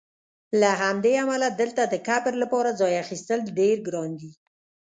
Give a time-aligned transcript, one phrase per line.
[0.61, 4.31] له همدې امله دلته د قبر لپاره ځای اخیستل ډېر ګران دي.